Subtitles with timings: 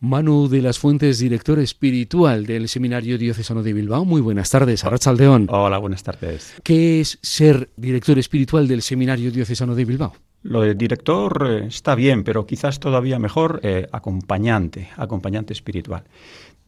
[0.00, 4.04] Manu de las Fuentes, director espiritual del Seminario Diocesano de Bilbao.
[4.04, 5.46] Muy buenas tardes, Arrachaldeón.
[5.50, 6.54] Hola, buenas tardes.
[6.62, 10.14] ¿Qué es ser director espiritual del Seminario Diocesano de Bilbao?
[10.42, 16.04] Lo de director eh, está bien, pero quizás todavía mejor eh, acompañante, acompañante espiritual.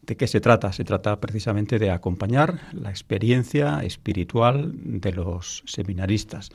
[0.00, 0.72] ¿De qué se trata?
[0.72, 6.48] Se trata precisamente de acompañar la experiencia espiritual de los seminaristas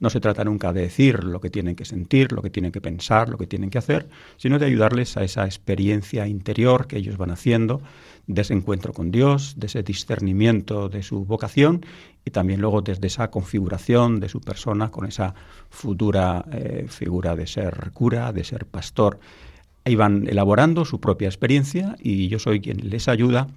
[0.00, 2.80] no se trata nunca de decir lo que tienen que sentir, lo que tienen que
[2.80, 4.08] pensar, lo que tienen que hacer,
[4.38, 7.82] sino de ayudarles a esa experiencia interior que ellos van haciendo,
[8.26, 11.84] de ese encuentro con Dios, de ese discernimiento de su vocación
[12.24, 15.34] y también luego desde esa configuración de su persona con esa
[15.68, 19.18] futura eh, figura de ser cura, de ser pastor.
[19.84, 23.48] Ahí van elaborando su propia experiencia y yo soy quien les ayuda,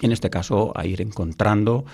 [0.00, 1.84] en este caso, a ir encontrando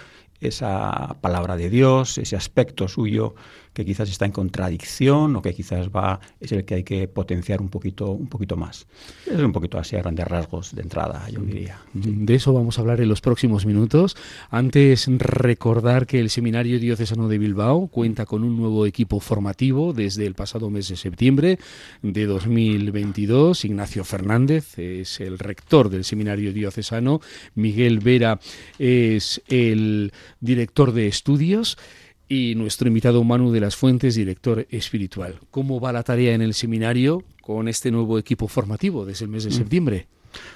[0.40, 3.34] esa palabra de Dios, ese aspecto suyo
[3.72, 7.60] que quizás está en contradicción o que quizás va es el que hay que potenciar
[7.60, 8.86] un poquito un poquito más.
[9.26, 11.80] Es un poquito así a grandes rasgos de entrada, yo diría.
[11.94, 14.16] De eso vamos a hablar en los próximos minutos.
[14.50, 20.26] Antes recordar que el Seminario Diocesano de Bilbao cuenta con un nuevo equipo formativo desde
[20.26, 21.58] el pasado mes de septiembre
[22.02, 23.64] de 2022.
[23.64, 27.20] Ignacio Fernández es el rector del Seminario Diocesano,
[27.54, 28.38] Miguel Vera
[28.78, 31.78] es el director de estudios
[32.28, 35.38] y nuestro invitado Manu de las Fuentes, director espiritual.
[35.50, 39.44] ¿Cómo va la tarea en el seminario con este nuevo equipo formativo desde el mes
[39.44, 39.54] de mm.
[39.54, 40.06] septiembre?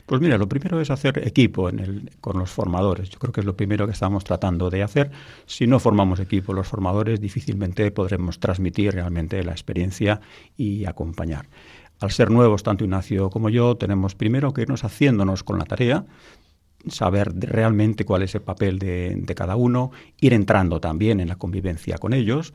[0.07, 3.11] Pues mira, lo primero es hacer equipo en el, con los formadores.
[3.11, 5.11] Yo creo que es lo primero que estamos tratando de hacer.
[5.47, 10.21] Si no formamos equipo los formadores, difícilmente podremos transmitir realmente la experiencia
[10.57, 11.47] y acompañar.
[12.01, 16.05] Al ser nuevos, tanto Ignacio como yo, tenemos primero que irnos haciéndonos con la tarea
[16.89, 21.99] saber realmente cuál es el papel de, cada uno, ir entrando también en la convivencia
[21.99, 22.55] con ellos,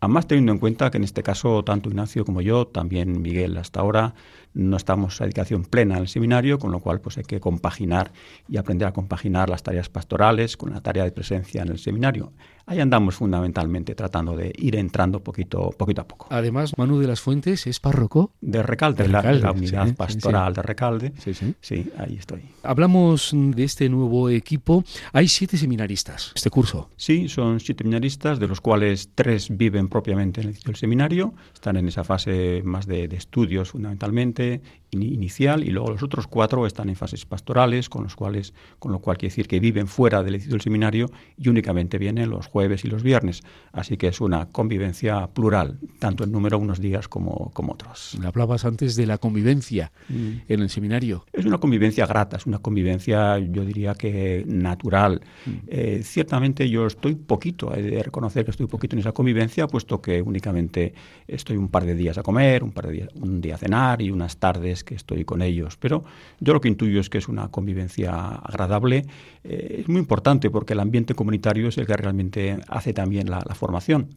[0.00, 3.80] además teniendo en cuenta que en este caso tanto Ignacio como yo, también Miguel hasta
[3.80, 4.14] ahora,
[4.54, 8.12] no estamos a dedicación plena al seminario, con lo cual pues hay que compaginar
[8.48, 12.32] y aprender a compaginar las tareas pastorales con la tarea de presencia en el seminario.
[12.64, 16.26] Ahí andamos fundamentalmente tratando de ir entrando poquito, poquito a poco.
[16.30, 18.32] Además, Manu de las Fuentes es párroco.
[18.40, 21.12] De Recalde, la, unidad pastoral de Recalde.
[21.18, 21.54] Sí, sí.
[21.60, 22.42] Sí, ahí estoy.
[22.62, 24.84] Hablamos de este nuevo equipo.
[25.12, 26.88] Hay siete seminaristas este curso.
[26.96, 31.88] Sí, son siete seminaristas, de los cuales tres viven propiamente en el seminario, están en
[31.88, 34.60] esa fase más de estudios fundamentalmente arte
[35.00, 38.98] inicial y luego los otros cuatro están en fases pastorales, con los cuales, con lo
[38.98, 42.84] cual quiere decir que viven fuera del edificio del seminario y únicamente vienen los jueves
[42.84, 43.42] y los viernes.
[43.72, 48.18] Así que es una convivencia plural, tanto en número unos días como, como otros.
[48.22, 50.30] Hablabas antes de la convivencia mm.
[50.48, 51.24] en el seminario.
[51.32, 55.22] Es una convivencia grata, es una convivencia, yo diría que natural.
[55.46, 55.50] Mm.
[55.68, 60.02] Eh, ciertamente yo estoy poquito, he de reconocer que estoy poquito en esa convivencia, puesto
[60.02, 60.92] que únicamente
[61.26, 64.02] estoy un par de días a comer, un par de días, un día a cenar
[64.02, 65.76] y unas tardes que estoy con ellos.
[65.76, 66.04] Pero
[66.40, 69.06] yo lo que intuyo es que es una convivencia agradable.
[69.44, 73.40] Eh, es muy importante porque el ambiente comunitario es el que realmente hace también la,
[73.54, 74.08] formación.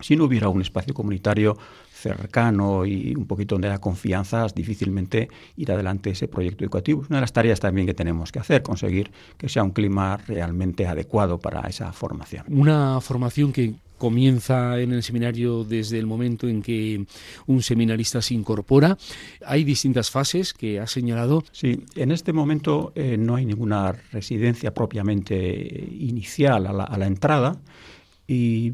[0.00, 1.56] Si no hubiera un espacio comunitario
[1.92, 7.02] cercano y un poquito donde haya confianza, difícilmente ir adelante ese proyecto educativo.
[7.02, 10.16] Es una de las tareas también que tenemos que hacer, conseguir que sea un clima
[10.16, 12.44] realmente adecuado para esa formación.
[12.48, 17.06] Una formación que comienza en el seminario desde el momento en que
[17.46, 18.98] un seminarista se incorpora.
[19.46, 21.44] Hay distintas fases que ha señalado.
[21.52, 25.36] Sí, en este momento eh, no hay ninguna residencia propiamente
[26.00, 27.60] inicial a la, entrada.
[28.26, 28.72] Y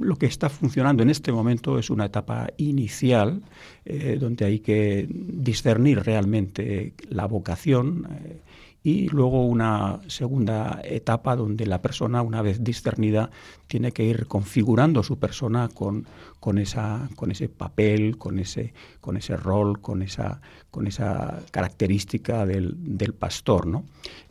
[0.00, 3.42] lo que está funcionando en este momento es una etapa inicial
[3.84, 8.29] eh, donde hay que discernir realmente la vocación, eh,
[8.82, 13.30] y luego una segunda etapa donde la persona, una vez discernida,
[13.66, 16.06] tiene que ir configurando su persona con,
[16.40, 22.46] con, esa, con ese papel, con ese, con ese rol, con esa, con esa característica
[22.46, 23.66] del, del pastor.
[23.66, 23.84] ¿no?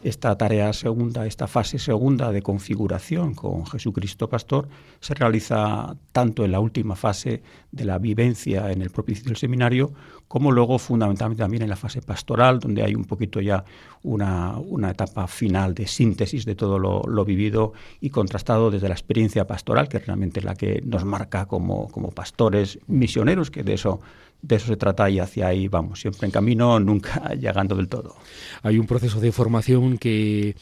[0.03, 4.67] Esta tarea segunda, esta fase segunda de configuración con Jesucristo Pastor
[4.99, 9.93] se realiza tanto en la última fase de la vivencia en el propio del seminario,
[10.27, 13.63] como luego fundamentalmente también en la fase pastoral, donde hay un poquito ya
[14.03, 18.95] una, una etapa final de síntesis de todo lo, lo, vivido y contrastado desde la
[18.95, 23.73] experiencia pastoral, que es realmente la que nos marca como, como pastores misioneros, que de
[23.73, 23.99] eso
[24.41, 28.15] de eso se trata y hacia ahí vamos, siempre en camino, nunca llegando del todo.
[28.63, 30.55] Hay un proceso de formación que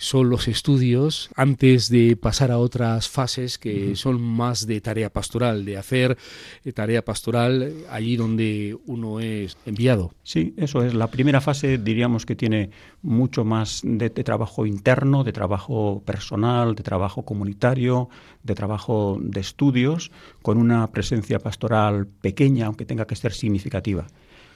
[0.00, 5.66] son los estudios antes de pasar a otras fases que son más de tarea pastoral,
[5.66, 6.16] de hacer
[6.64, 10.14] eh, tarea pastoral allí donde uno es enviado.
[10.22, 10.94] Sí, eso es.
[10.94, 12.70] La primera fase diríamos que tiene
[13.02, 18.08] mucho más de, trabajo interno, de trabajo personal, de trabajo comunitario,
[18.42, 20.10] de trabajo de estudios,
[20.40, 24.06] con una presencia pastoral pequeña, aunque tenga que ser significativa.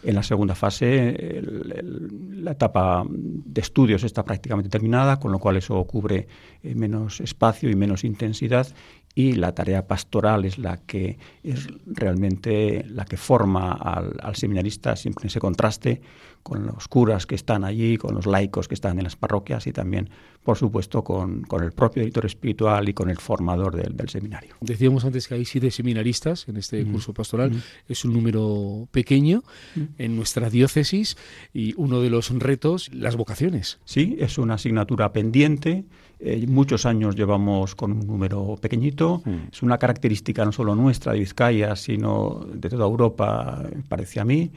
[0.04, 5.82] En la segunda fase, la etapa de estudios está prácticamente terminada, con lo cual eso
[5.84, 6.28] cubre
[6.62, 8.66] eh, menos espacio y menos intensidad
[9.14, 14.96] y la tarea pastoral es la que es realmente la que forma al, al, seminarista
[14.96, 16.02] siempre en ese contraste
[16.44, 19.72] con los curas que están allí, con los laicos que están en las parroquias y
[19.72, 20.10] también,
[20.44, 24.54] por supuesto, con, con el propio editor espiritual y con el formador del, del, seminario.
[24.60, 26.92] Decíamos antes que hay siete seminaristas en este mm.
[26.92, 27.50] curso pastoral.
[27.50, 27.62] Mm.
[27.88, 29.42] Es un número pequeño
[29.74, 29.82] mm.
[29.96, 31.16] en nuestra diócesis
[31.54, 33.78] y uno de los retos, las vocaciones.
[33.86, 35.86] Sí, es una asignatura pendiente
[36.20, 39.22] eh, muchos años llevamos con un número pequeñito.
[39.24, 39.48] Mm.
[39.52, 44.50] Es una característica no solo nuestra de Vizcaya, sino de toda Europa, parece a mí.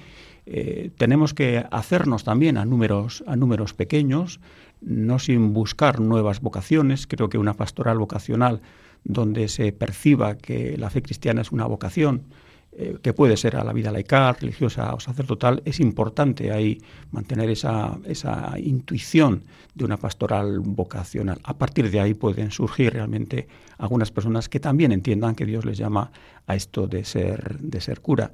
[0.50, 4.40] Eh, tenemos que hacernos también a números, a números pequeños,
[4.80, 7.06] no sin buscar nuevas vocaciones.
[7.06, 8.62] Creo que una pastoral vocacional
[9.04, 12.24] donde se perciba que la fe cristiana es una vocación,
[12.72, 16.78] eh, que puede ser a la vida laical, religiosa o sacerdotal, es importante ahí
[17.12, 19.44] mantener esa, esa intuición
[19.76, 21.40] de una pastoral vocacional.
[21.44, 23.50] A partir de ahí pueden surgir realmente
[23.80, 26.12] algunas personas que también entiendan que Dios les llama
[26.46, 28.32] a esto de ser, de ser cura.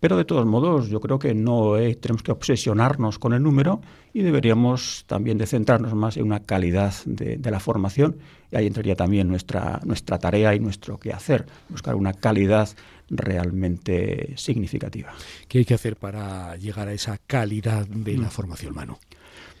[0.00, 3.82] Pero de todos modos, yo creo que no tenemos que obsesionarnos con el número
[4.14, 8.16] y deberíamos también de centrarnos más en una calidad de, de, la formación.
[8.50, 12.70] Y ahí entraría también nuestra, nuestra tarea y nuestro quehacer, buscar una calidad
[13.10, 15.12] realmente significativa.
[15.48, 18.30] ¿Qué hay que hacer para llegar a esa calidad de la mm.
[18.30, 18.96] formación, Manu?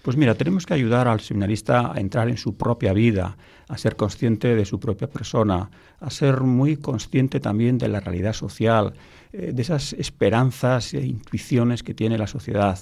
[0.02, 3.36] Pues mira, tenemos que ayudar al seminarista a entrar en su propia vida,
[3.70, 5.70] a ser consciente de su propia persona,
[6.00, 8.94] a ser muy consciente también de la realidad social,
[9.32, 12.80] eh, de esas esperanzas e intuiciones que tiene la sociedad,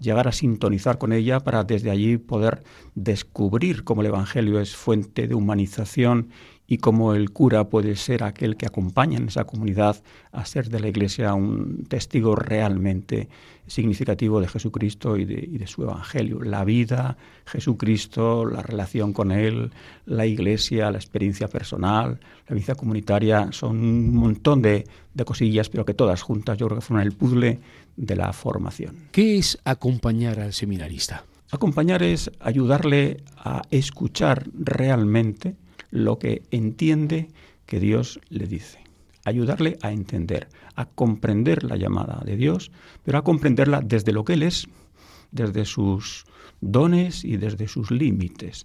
[0.00, 2.62] llegar a sintonizar con ella para desde allí poder
[2.94, 6.28] descubrir cómo el Evangelio es fuente de humanización
[6.70, 9.96] y cómo el cura puede ser aquel que acompaña en esa comunidad
[10.32, 13.30] a ser de la Iglesia un testigo realmente
[13.66, 16.42] significativo de Jesucristo y de, su Evangelio.
[16.42, 17.16] La vida,
[17.46, 19.70] Jesucristo, la relación con Él,
[20.04, 25.86] la Iglesia, la experiencia personal, la vida comunitaria, son un montón de, de cosillas, pero
[25.86, 27.60] que todas juntas yo creo que forman el puzzle
[27.96, 29.08] de la formación.
[29.10, 31.24] ¿Qué es acompañar al seminarista?
[31.50, 35.56] Acompañar es ayudarle a escuchar realmente
[35.90, 37.28] lo que entiende
[37.66, 38.78] que Dios le dice.
[39.24, 42.70] Ayudarle a entender, a comprender la llamada de Dios,
[43.04, 44.66] pero a comprenderla desde lo que Él es,
[45.30, 46.24] desde sus
[46.60, 48.64] dones y desde sus límites.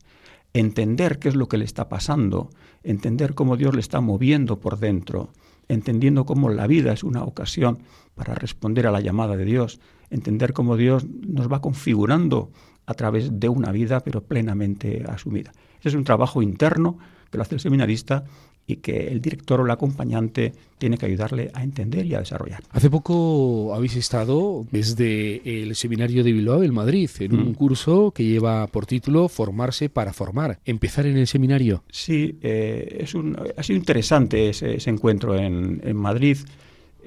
[0.53, 2.49] Entender qué es lo que le está pasando,
[2.83, 5.33] entender cómo Dios le está moviendo por dentro,
[5.67, 7.79] entendiendo cómo la vida es una ocasión
[8.15, 9.79] para responder a la llamada de Dios,
[10.09, 12.51] entender cómo Dios nos va configurando
[12.85, 15.51] a través de una vida pero plenamente asumida.
[15.79, 16.97] Ese es un trabajo interno
[17.29, 18.23] que lo hace el seminarista
[18.65, 22.63] y que el director o el acompañante tiene que ayudarle a entender y a desarrollar.
[22.71, 27.53] Hace poco habéis estado desde el seminario de Bilbao, en Madrid, en un mm.
[27.55, 30.59] curso que lleva por título Formarse para formar.
[30.65, 31.83] ¿Empezar en el seminario?
[31.89, 36.37] Sí, eh, es un, ha sido interesante ese, encuentro en, en Madrid.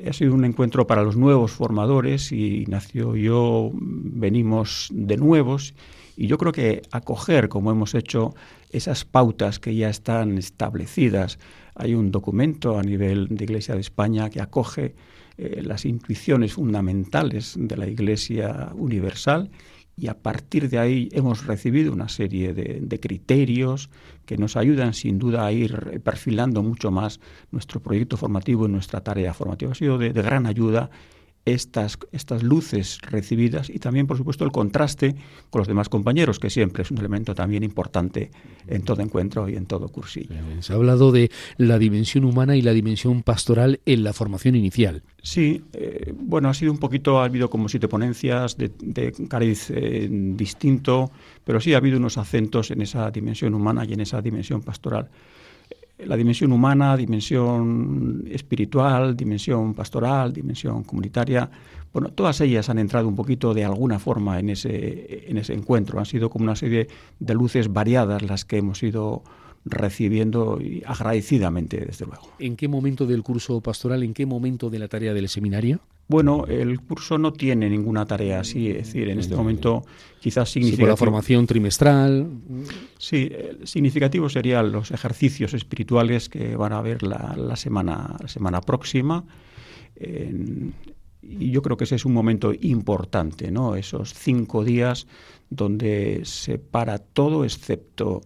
[0.04, 5.75] Ha sido un encuentro para los nuevos formadores y Ignacio y yo venimos de nuevos
[6.16, 8.34] y yo creo que acoger, como hemos hecho,
[8.70, 11.38] esas pautas que ya están establecidas.
[11.75, 14.94] Hay un documento a nivel de Iglesia de España que acoge
[15.38, 19.50] eh, las intuiciones fundamentales de la Iglesia universal
[19.96, 23.88] y a partir de ahí hemos recibido una serie de, criterios
[24.26, 29.00] que nos ayudan sin duda a ir perfilando mucho más nuestro proyecto formativo y nuestra
[29.00, 29.72] tarea formativa.
[29.72, 30.91] Ha sido de gran ayuda
[31.46, 35.15] estas, estas luces recibidas y también, por supuesto, el contraste
[35.48, 38.31] con los demás compañeros, que siempre es un elemento también importante
[38.67, 40.34] en todo encuentro y en todo cursillo.
[40.60, 45.05] Se ha hablado de la dimensión humana y la dimensión pastoral en la formación inicial.
[45.22, 49.70] Sí, eh, bueno, ha sido un poquito, ha habido como siete ponencias de, de cariz
[49.70, 51.12] eh, distinto,
[51.44, 55.08] pero sí ha habido unos acentos en esa dimensión humana y en esa dimensión pastoral
[55.98, 61.48] la dimensión humana, dimensión espiritual, dimensión pastoral, dimensión comunitaria,
[61.93, 65.98] bueno, todas ellas han entrado un poquito de alguna forma en ese, en ese encuentro.
[65.98, 66.88] Han sido como una serie
[67.19, 69.22] de luces variadas las que hemos ido
[69.67, 72.32] recibiendo agradecidamente, desde luego.
[72.39, 75.81] ¿En qué momento del curso pastoral, en qué momento de la tarea del seminario?
[76.08, 79.85] Bueno, el curso no tiene ninguna tarea así, es decir, en este momento
[80.20, 80.87] quizás significa...
[80.87, 82.29] la formación trimestral.
[82.96, 83.32] Sí,
[83.65, 89.25] significativo serían los ejercicios espirituales que van a haber la, semana, la semana próxima.
[91.23, 93.75] y yo creo que ese es un momento importante, ¿no?
[93.75, 95.08] Esos cinco días
[95.51, 98.20] donde se para todo excepto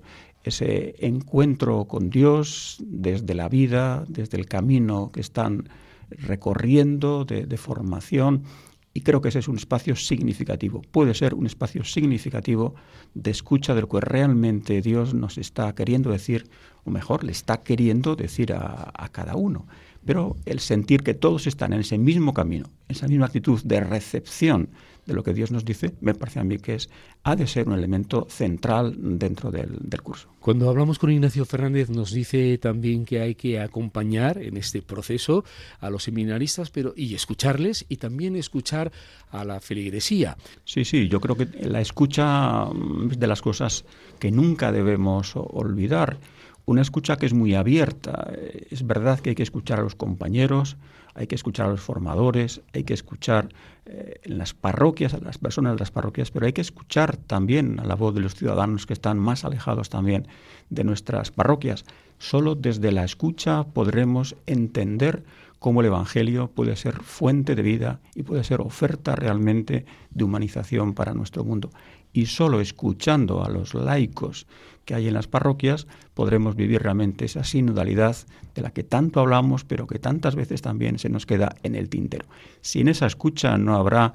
[0.45, 5.69] ese encuentro con Dios desde la vida, desde el camino que están
[6.11, 8.45] recorriendo de, formación
[8.93, 10.83] Y creo que ese es un espacio significativo.
[10.91, 12.75] Puede ser un espacio significativo
[13.15, 16.49] de escucha de lo que realmente Dios nos está queriendo decir,
[16.85, 19.67] o mejor, le está queriendo decir a, a cada uno.
[20.05, 23.81] Pero el sentir que todos están en ese mismo camino, en esa misma actitud de
[23.81, 24.71] recepción
[25.07, 26.89] de lo que Dios nos dice, me parece a mí que es,
[27.25, 30.29] ha de ser un elemento central dentro del, del, curso.
[30.41, 35.45] Cuando hablamos con Ignacio Fernández nos dice también que hay que acompañar en este proceso
[35.81, 38.93] a los seminaristas pero, y escucharles y también escuchar
[39.31, 40.37] a la feligresía.
[40.65, 42.67] Sí, sí, yo creo que la escucha
[43.11, 43.85] es de las cosas
[44.19, 46.19] que nunca debemos olvidar
[46.67, 48.33] una escucha que es muy abierta.
[48.71, 50.77] Es verdad que hay que escuchar a los compañeros,
[51.15, 53.49] hay que escuchar a los formadores, hay que escuchar
[53.87, 57.81] eh, en las parroquias, a las personas de las parroquias, pero hay que escuchar también
[57.81, 60.29] a la voz de los ciudadanos que están más alejados también
[60.69, 61.85] de nuestras parroquias.
[62.19, 65.25] Solo desde la escucha podremos entender
[65.59, 70.95] cómo el Evangelio puede ser fuente de vida y puede ser oferta realmente de humanización
[70.95, 71.71] para nuestro mundo.
[72.13, 74.47] Y solo escuchando a los laicos
[74.91, 78.17] que hay en las parroquias podremos vivir realmente esa sinodalidad
[78.57, 81.89] de la que tanto hablamos, pero que tantas veces también se nos queda en el
[81.89, 82.27] tintero.
[82.61, 84.11] Sin esa escucha no habrá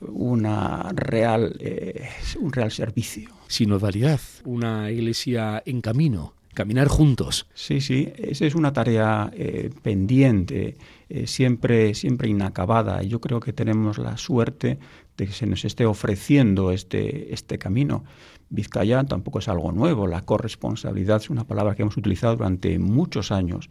[0.00, 2.08] una real, eh,
[2.40, 3.28] un real servicio.
[3.48, 7.46] Sinodalidad, una iglesia en camino caminar juntos.
[7.52, 10.76] Sí, sí, esa es una tarea eh, pendiente,
[11.08, 13.02] eh, siempre, siempre inacabada.
[13.02, 14.78] Yo creo que tenemos la suerte
[15.16, 18.04] de que se nos esté ofreciendo este, este camino.
[18.50, 23.32] Vizcaya tampoco es algo nuevo, la corresponsabilidad es una palabra que hemos utilizado durante muchos
[23.32, 23.70] años.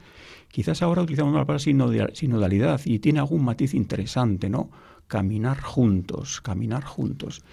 [0.49, 4.69] Quizás ahora utilizamos la palabra sinodalidad y tiene algún matiz interesante, ¿no?
[5.07, 7.43] Caminar juntos, caminar juntos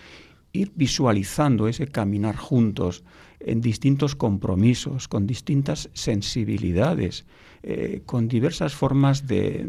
[0.53, 3.05] ir visualizando ese caminar juntos
[3.39, 7.25] en distintos compromisos, con distintas sensibilidades,
[7.63, 9.67] eh, con diversas formas de,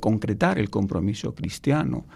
[0.00, 2.06] concretar el compromiso cristiano,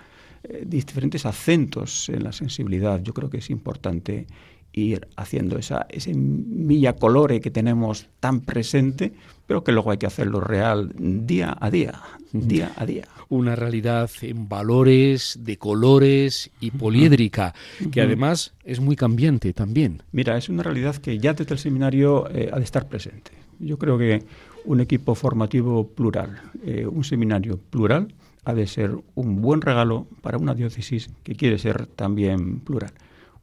[0.42, 3.02] eh, diferentes acentos en la sensibilidad.
[3.02, 4.26] Yo creo que es importante
[4.72, 9.12] ir haciendo esa, ese milla colore que tenemos tan presente,
[9.46, 12.00] pero que luego hay que hacerlo real día a día,
[12.32, 13.08] día a día.
[13.30, 17.54] Una realidad en valores, de colores y poliédrica,
[17.90, 20.02] que además es muy cambiante también.
[20.12, 23.32] Mira, es una realidad que ya desde el seminario eh, ha de estar presente.
[23.58, 24.22] Yo creo que
[24.64, 28.14] un equipo formativo plural, eh, un seminario plural,
[28.44, 32.92] ha de ser un buen regalo para una diócesis que quiere ser también plural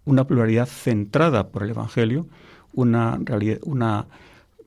[0.05, 2.27] una pluralidad centrada por el Evangelio,
[2.73, 3.19] una,
[3.63, 4.07] una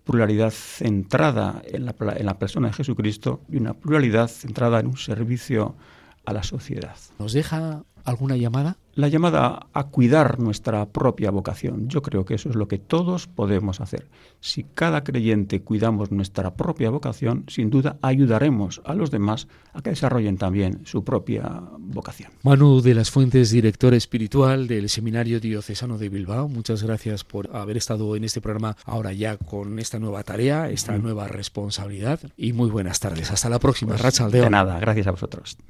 [0.04, 4.96] pluralidad centrada en la, en la persona de Jesucristo y una pluralidad centrada en un
[4.96, 5.76] servicio
[6.24, 6.96] a la sociedad.
[7.18, 8.76] ¿Nos deja alguna llamada?
[8.98, 11.88] La llamada a cuidar nuestra propia vocación.
[11.88, 14.08] Yo creo que eso es lo que todos podemos hacer.
[14.40, 19.90] Si cada creyente cuidamos nuestra propia vocación, sin duda ayudaremos a los demás a que
[19.90, 22.32] desarrollen también su propia vocación.
[22.42, 27.76] Manu de las Fuentes, director espiritual del Seminario Diocesano de Bilbao, muchas gracias por haber
[27.76, 32.68] estado en este programa ahora ya con esta nueva tarea, esta nueva responsabilidad y muy
[32.68, 33.30] buenas tardes.
[33.30, 35.56] Hasta la próxima, pues, De nada, gracias a vosotros.